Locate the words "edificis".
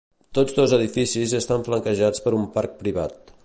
0.77-1.35